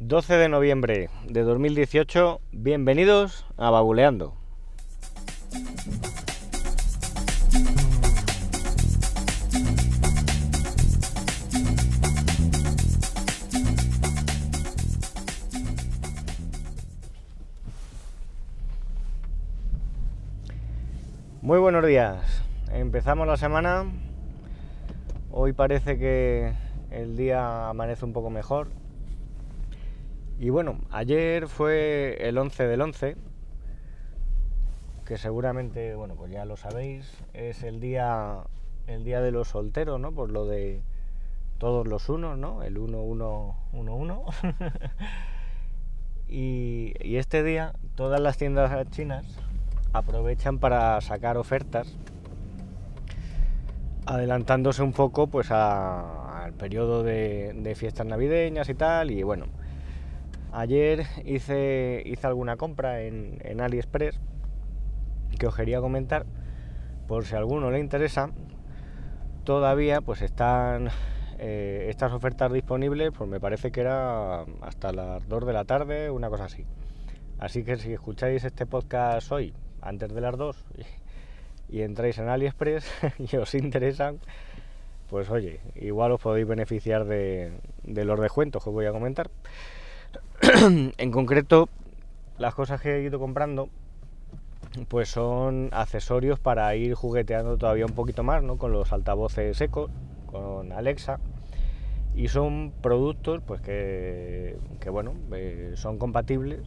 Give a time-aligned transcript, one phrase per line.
[0.00, 4.32] 12 de noviembre de 2018, bienvenidos a Babuleando.
[21.42, 23.84] Muy buenos días, empezamos la semana,
[25.32, 26.52] hoy parece que
[26.92, 28.68] el día amanece un poco mejor,
[30.38, 33.16] y bueno, ayer fue el 11 del 11,
[35.04, 38.44] que seguramente, bueno, pues ya lo sabéis, es el día
[38.86, 40.12] el día de los solteros, ¿no?
[40.12, 40.80] Por lo de
[41.58, 42.62] todos los unos, ¿no?
[42.62, 44.24] El 1 1 1 1.
[46.28, 49.26] y, y este día todas las tiendas chinas
[49.92, 51.96] aprovechan para sacar ofertas
[54.06, 59.46] adelantándose un poco pues al periodo de, de fiestas navideñas y tal y bueno
[60.52, 64.18] Ayer hice, hice alguna compra en, AliExpress
[65.38, 66.24] que os quería comentar
[67.06, 68.30] por si a alguno le interesa.
[69.44, 70.88] Todavía pues están
[71.38, 76.10] eh, estas ofertas disponibles, pues me parece que era hasta las 2 de la tarde,
[76.10, 76.64] una cosa así.
[77.38, 80.64] Así que si escucháis este podcast hoy, antes de las 2,
[81.68, 82.90] y, entráis en AliExpress
[83.32, 84.18] y os interesan,
[85.08, 87.52] pues oye, igual os podéis beneficiar de,
[87.84, 89.30] de los descuentos que os voy a comentar.
[90.98, 91.68] en concreto,
[92.38, 93.68] las cosas que he ido comprando
[94.88, 98.56] pues son accesorios para ir jugueteando todavía un poquito más, ¿no?
[98.56, 99.90] Con los altavoces secos,
[100.26, 101.18] con Alexa.
[102.14, 104.56] Y son productos pues que,
[104.90, 106.60] bueno, eh, son compatibles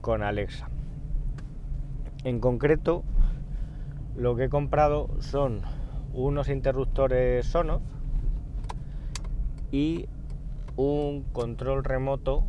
[0.00, 0.68] con Alexa.
[2.24, 3.02] En concreto,
[4.16, 5.60] lo que he comprado son
[6.12, 7.82] unos interruptores Sonos
[9.70, 10.08] y
[10.76, 12.44] un control remoto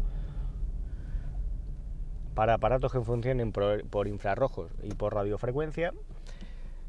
[2.34, 5.94] para aparatos que funcionen por, infrarrojos y por radiofrecuencia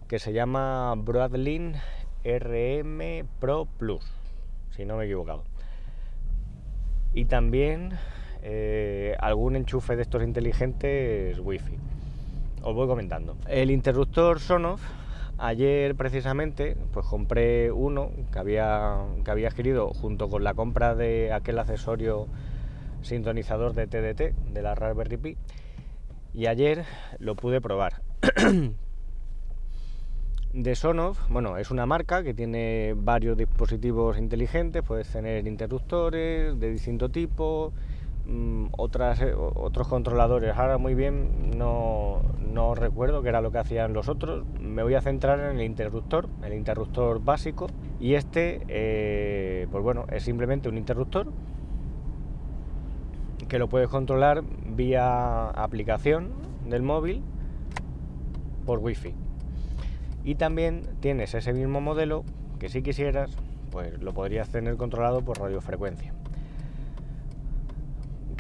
[0.09, 1.77] que se llama Broadlink
[2.25, 4.05] RM Pro Plus,
[4.71, 5.45] si no me he equivocado.
[7.15, 7.99] Y también
[8.43, 11.79] eh, algún enchufe de estos inteligentes Wi-Fi.
[12.63, 13.37] Os voy comentando.
[13.49, 14.81] El interruptor Sonos
[15.39, 21.33] Ayer precisamente pues compré uno que había, que había adquirido junto con la compra de
[21.33, 22.29] aquel accesorio
[23.03, 25.37] sintonizador de TDT de la Raspberry Pi
[26.35, 26.85] y ayer
[27.19, 28.03] lo pude probar.
[30.53, 36.71] de Sonoff, bueno, es una marca que tiene varios dispositivos inteligentes, puedes tener interruptores de
[36.71, 37.73] distinto tipo,
[38.73, 40.57] otras, eh, otros controladores.
[40.57, 42.23] Ahora muy bien no,
[42.53, 44.45] no recuerdo qué era lo que hacían los otros.
[44.61, 47.69] Me voy a centrar en el interruptor, el interruptor básico.
[48.01, 51.33] Y este, eh, pues bueno, es simplemente un interruptor
[53.49, 56.31] que lo puedes controlar vía aplicación
[56.69, 57.23] del móvil
[58.65, 59.15] por wifi.
[60.25, 62.25] Y también tienes ese mismo modelo
[62.59, 63.37] que si quisieras,
[63.71, 66.15] pues lo podrías tener controlado por radiofrecuencia.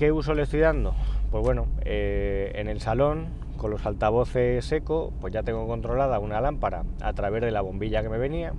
[0.02, 0.96] ¿Qué uso le estoy dando?
[1.30, 6.40] Pues bueno, eh, en el salón con los altavoces seco, pues ya tengo controlada una
[6.40, 8.52] lámpara a través de la bombilla que me venía,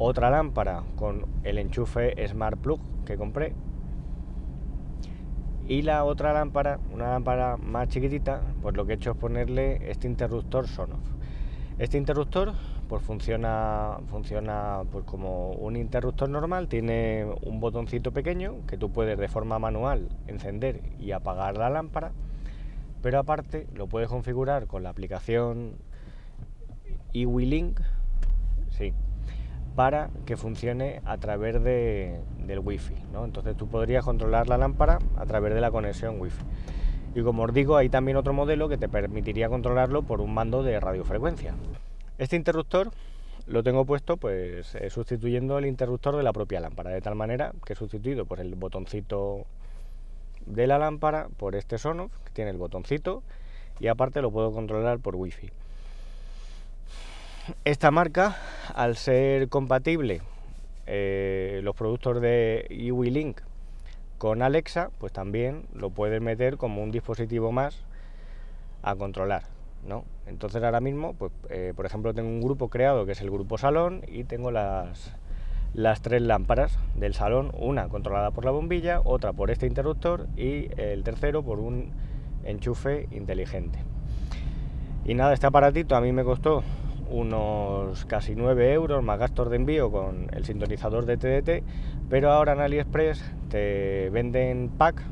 [0.00, 3.52] otra lámpara con el enchufe Smart Plug que compré
[5.68, 9.78] y la otra lámpara, una lámpara más chiquitita, pues lo que he hecho es ponerle
[9.88, 11.08] este interruptor Sonoff.
[11.78, 12.52] Este interruptor
[12.88, 19.18] pues funciona, funciona pues como un interruptor normal, tiene un botoncito pequeño que tú puedes
[19.18, 22.12] de forma manual encender y apagar la lámpara,
[23.02, 25.76] pero aparte lo puedes configurar con la aplicación
[27.12, 27.80] iWilink,
[28.70, 28.92] sí,
[29.74, 33.24] para que funcione a través de, del wifi, ¿no?
[33.24, 36.42] Entonces tú podrías controlar la lámpara a través de la conexión wifi.
[37.14, 40.62] Y como os digo, hay también otro modelo que te permitiría controlarlo por un mando
[40.62, 41.54] de radiofrecuencia.
[42.18, 42.92] Este interruptor
[43.46, 47.52] lo tengo puesto pues eh, sustituyendo el interruptor de la propia lámpara, de tal manera
[47.66, 49.46] que he sustituido pues, el botoncito
[50.46, 53.22] de la lámpara por este Sonoff, que tiene el botoncito,
[53.80, 55.50] y aparte lo puedo controlar por wifi.
[57.64, 58.36] Esta marca,
[58.74, 60.22] al ser compatible
[60.86, 63.40] eh, los productos de Link
[64.18, 67.76] con Alexa, pues también lo puedes meter como un dispositivo más
[68.82, 69.53] a controlar.
[69.86, 70.04] ¿No?
[70.26, 73.58] Entonces ahora mismo, pues, eh, por ejemplo, tengo un grupo creado que es el grupo
[73.58, 75.14] salón y tengo las,
[75.74, 80.68] las tres lámparas del salón, una controlada por la bombilla, otra por este interruptor y
[80.80, 81.92] el tercero por un
[82.44, 83.78] enchufe inteligente.
[85.04, 86.62] Y nada, este aparatito a mí me costó
[87.10, 91.64] unos casi 9 euros más gastos de envío con el sintonizador de TDT,
[92.08, 95.02] pero ahora en AliExpress te venden pack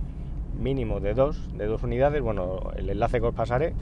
[0.58, 3.74] mínimo de dos, de dos unidades, bueno, el enlace que os pasaré,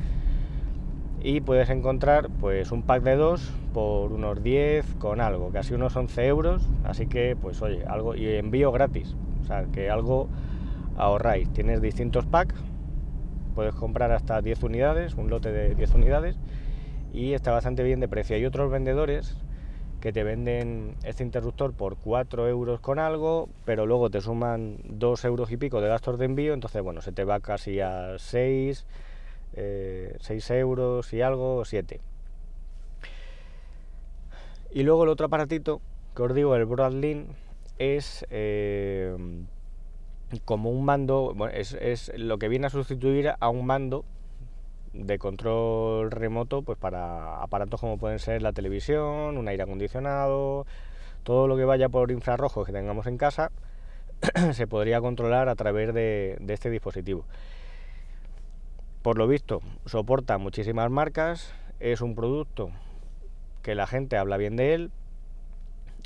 [1.22, 5.94] y puedes encontrar pues un pack de dos por unos 10 con algo, casi unos
[5.94, 10.28] 11 euros, así que pues oye, algo, y envío gratis, o sea que algo
[10.96, 12.54] ahorráis, tienes distintos packs,
[13.54, 16.36] puedes comprar hasta 10 unidades, un lote de 10 unidades,
[17.12, 18.36] y está bastante bien de precio.
[18.36, 19.36] Hay otros vendedores
[20.00, 25.24] que te venden este interruptor por 4 euros con algo, pero luego te suman 2
[25.24, 28.86] euros y pico de gastos de envío, entonces bueno, se te va casi a 6,
[29.54, 32.00] 6 eh, euros y algo, 7.
[34.72, 35.80] Y luego el otro aparatito
[36.14, 37.28] que os digo, el Broadlink,
[37.78, 39.16] es eh,
[40.44, 44.04] como un mando, es, es lo que viene a sustituir a un mando
[44.92, 50.66] de control remoto pues para aparatos como pueden ser la televisión, un aire acondicionado,
[51.22, 53.50] todo lo que vaya por infrarrojos que tengamos en casa
[54.52, 57.24] se podría controlar a través de, este dispositivo.
[59.02, 62.70] Por lo visto, soporta muchísimas marcas, es un producto
[63.62, 64.90] que la gente habla bien de él.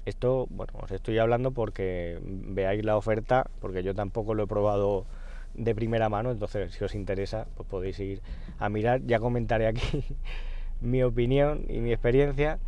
[0.05, 5.06] Esto, bueno, os estoy hablando porque veáis la oferta, porque yo tampoco lo he probado
[5.55, 8.20] de primera mano, entonces si os interesa, pues podéis ir
[8.58, 10.05] a mirar, ya comentaré aquí
[10.81, 12.61] mi opinión y mi experiencia,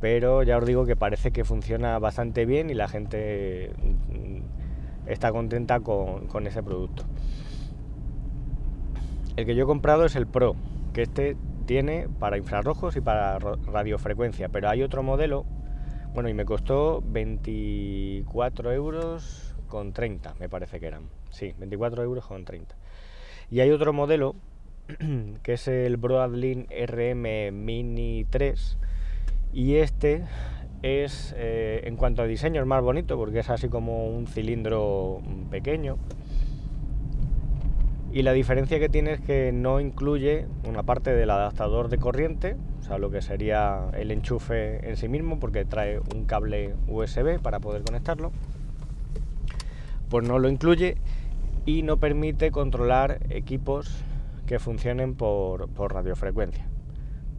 [0.00, 5.30] pero ya os digo que parece que funciona bastante bien y la gente mm, está
[5.30, 7.04] contenta con, ese producto.
[9.38, 10.56] El que yo he comprado es el Pro,
[10.92, 15.46] que este tiene para infrarrojos y para radiofrecuencia, pero hay otro modelo,
[16.12, 21.04] bueno, y me costó 24 euros con 30, me parece que eran.
[21.30, 22.74] Sí, 24 euros con 30.
[23.48, 24.34] Y hay otro modelo
[25.44, 28.76] que es el Broadlink RM Mini 3
[29.52, 30.24] y este
[30.82, 35.22] es eh, en cuanto a diseño es más bonito porque es así como un cilindro
[35.48, 35.96] pequeño
[38.10, 42.56] y la diferencia que tiene es que no incluye una parte del adaptador de corriente,
[42.80, 47.38] o sea, lo que sería el enchufe en sí mismo, porque trae un cable USB
[47.40, 48.32] para poder conectarlo,
[50.08, 50.96] pues no lo incluye
[51.66, 54.02] y no permite controlar equipos
[54.46, 56.66] que funcionen por, radiofrecuencia,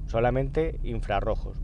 [0.05, 1.57] solamente infrarrojos.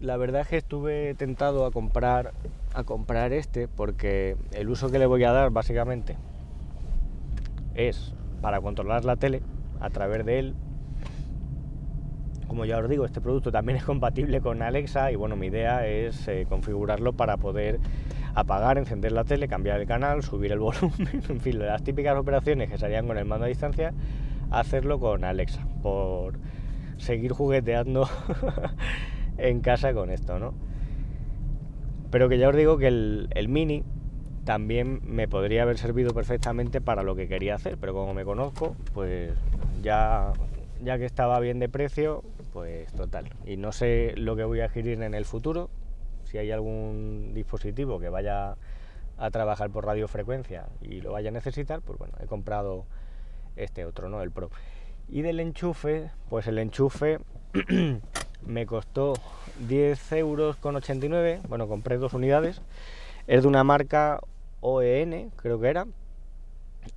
[0.00, 2.32] La verdad es que estuve tentado a comprar
[2.74, 6.16] a comprar este porque el uso que le voy a dar básicamente
[7.78, 9.40] es para controlar la tele
[9.80, 10.54] a través de él.
[12.48, 15.86] Como ya os digo, este producto también es compatible con Alexa y bueno, mi idea
[15.86, 17.78] es eh, configurarlo para poder
[18.34, 22.68] apagar, encender la tele, cambiar el canal, subir el volumen, en fin, las típicas operaciones
[22.70, 23.92] que se harían con el mando a distancia,
[24.50, 26.38] hacerlo con Alexa, por
[26.96, 28.08] seguir jugueteando
[29.38, 30.54] en casa con esto, ¿no?
[32.10, 33.84] Pero que ya os digo que el, el mini
[34.48, 38.74] también me podría haber servido perfectamente para lo que quería hacer, pero como me conozco,
[38.94, 39.34] pues
[39.82, 40.32] ya,
[40.82, 42.24] ya que estaba bien de precio,
[42.54, 43.28] pues total.
[43.44, 45.68] Y no sé lo que voy a adquirir en el futuro,
[46.24, 48.56] si hay algún dispositivo que vaya
[49.18, 52.86] a trabajar por radiofrecuencia y lo vaya a necesitar, pues bueno, he comprado
[53.54, 54.22] este otro, ¿no?
[54.22, 54.48] El Pro.
[55.10, 57.18] Y del enchufe, pues el enchufe
[58.46, 59.12] me costó
[59.68, 62.62] 10 euros con 89, bueno, compré dos unidades,
[63.26, 64.20] es de una marca
[64.60, 65.86] OEN, creo que era,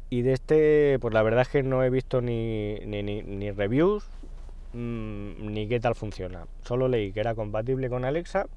[0.09, 4.05] y de este, pues la verdad es que no he visto ni, ni, reviews,
[4.73, 6.45] mm, ni qué tal funciona.
[6.65, 8.47] Solo leí que era compatible con Alexa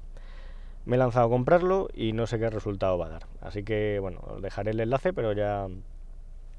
[0.85, 3.25] me he lanzado a comprarlo y no sé qué resultado va a dar.
[3.41, 5.67] Así que bueno, os dejaré el enlace, pero ya,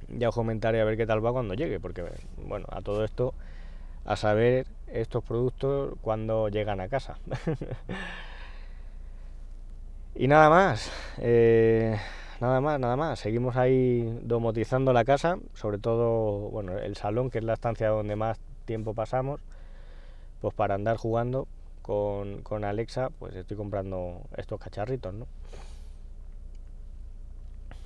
[0.08, 2.04] ya os comentaré a ver qué tal va cuando llegue, porque
[2.36, 3.34] bueno, a todo esto,
[4.04, 7.18] a saber estos productos cuando llegan a casa.
[10.14, 11.96] y nada más, eh,
[12.40, 13.18] nada más, nada más.
[13.18, 18.16] Seguimos ahí domotizando la casa, sobre todo, bueno, el salón, que es la estancia donde
[18.16, 19.40] más tiempo pasamos,
[20.40, 21.46] pues para andar jugando
[21.82, 25.26] con, Alexa, pues estoy comprando estos cacharritos, ¿no?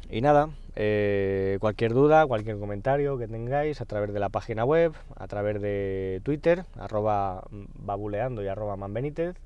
[0.09, 4.92] Y nada, eh, cualquier duda, cualquier comentario que tengáis a través de la página web,
[5.14, 9.37] a través de Twitter, arroba babuleando y arroba manbenítez.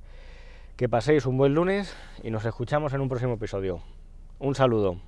[0.76, 3.82] Que paséis un buen lunes y nos escuchamos en un próximo episodio.
[4.44, 4.98] Un saludo.